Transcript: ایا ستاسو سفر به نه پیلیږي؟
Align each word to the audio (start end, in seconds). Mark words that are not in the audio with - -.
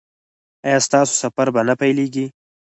ایا 0.65 0.79
ستاسو 0.87 1.13
سفر 1.21 1.47
به 1.53 1.61
نه 1.67 1.73
پیلیږي؟ 1.81 2.25